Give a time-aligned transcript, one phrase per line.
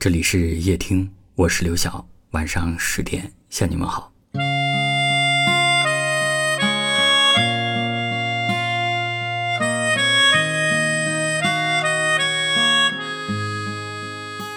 [0.00, 2.02] 这里是夜听，我是刘晓。
[2.30, 4.10] 晚上十点向你们好。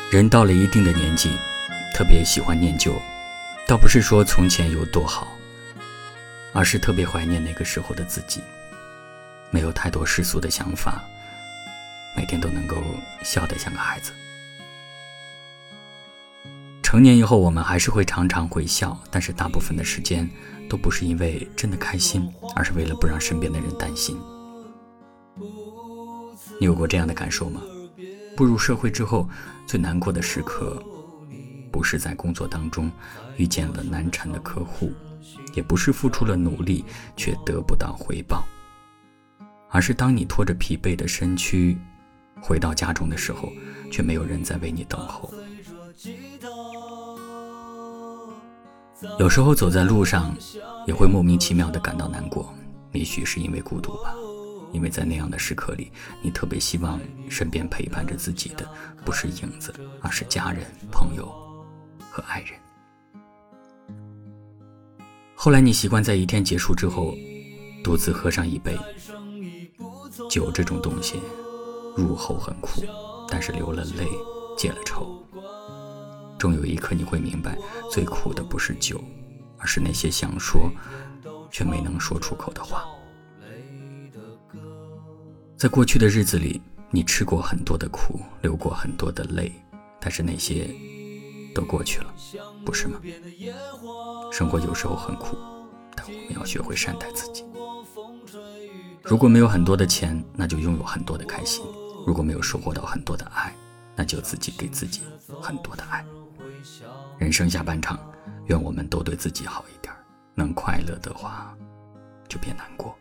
[0.09, 1.37] 人到了一定的年纪，
[1.93, 2.97] 特别喜欢念旧，
[3.67, 5.27] 倒不是说从前有多好，
[6.53, 8.39] 而是特别怀念那个时候的自己，
[9.51, 11.03] 没有太多世俗的想法，
[12.15, 12.81] 每天都能够
[13.23, 14.13] 笑得像个孩子。
[16.93, 20.29] 成年以后，我们还是会常常会笑，但是大部分的时间
[20.69, 24.15] 都不是因为真的开心，而是为了不让身边的人担心。
[26.59, 27.63] 你有过这样的感受吗？
[28.37, 29.27] 步入社会之后，
[29.65, 30.79] 最难过的时刻，
[31.71, 32.91] 不是在工作当中
[33.37, 34.91] 遇见了难缠的客户，
[35.55, 36.85] 也不是付出了努力
[37.17, 38.45] 却得不到回报，
[39.71, 41.75] 而是当你拖着疲惫的身躯
[42.39, 43.51] 回到家中的时候，
[43.91, 45.33] 却没有人在为你等候。
[49.19, 50.35] 有时候走在路上，
[50.87, 52.53] 也会莫名其妙的感到难过。
[52.91, 54.13] 也许是因为孤独吧，
[54.71, 58.67] 因为在那样的时刻里，你特别希望身边陪伴着自己的
[59.03, 61.25] 不是影子，而是家人、朋友
[62.11, 62.51] 和爱人。
[65.35, 67.15] 后来你习惯在一天结束之后，
[67.83, 68.77] 独自喝上一杯
[70.29, 70.51] 酒。
[70.51, 71.19] 这种东西
[71.97, 72.83] 入喉很苦，
[73.27, 74.07] 但是流了泪，
[74.55, 75.21] 解了愁。
[76.43, 77.57] 终有一刻你会明白，
[77.89, 79.01] 最苦的不是酒，
[79.59, 80.69] 而是那些想说
[81.49, 82.83] 却没能说出口的话。
[85.55, 89.53] 在过去的日子里，你吃过很多的苦，流过很多的泪，
[90.01, 90.69] 但是那些
[91.55, 92.13] 都过去了，
[92.65, 92.99] 不是吗？
[94.29, 95.37] 生活有时候很苦，
[95.95, 97.45] 但我们要学会善待自己。
[99.01, 101.63] 如果没有很多的钱，那就拥有很多的开心；
[102.05, 103.55] 如果没有收获到很多的爱，
[103.95, 105.03] 那就自己给自己
[105.41, 106.05] 很多的爱。
[107.17, 107.99] 人生下半场，
[108.45, 109.93] 愿我们都对自己好一点。
[110.35, 111.55] 能快乐的话，
[112.27, 112.97] 就别难过。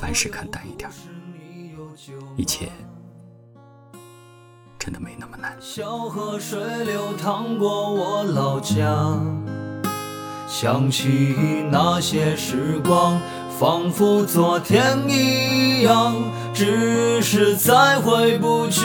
[0.00, 0.90] 凡事看淡一点，
[2.36, 2.70] 一切
[4.78, 5.56] 真的没那么难。
[5.60, 9.18] 小河水流淌过我老家，
[10.48, 11.36] 想起
[11.70, 13.20] 那些时光，
[13.58, 16.14] 仿佛昨天一样，
[16.52, 18.84] 只是再回不去。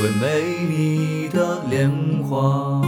[0.00, 1.90] 最美丽的莲
[2.22, 2.87] 花。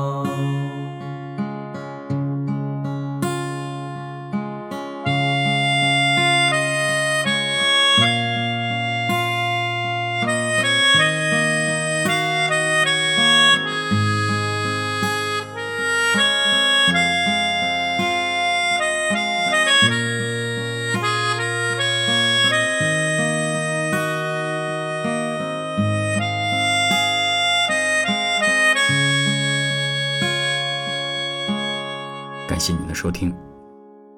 [32.61, 33.35] 谢您的收听，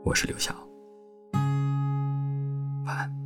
[0.04, 0.54] 我是刘晓，
[2.86, 3.23] 晚安。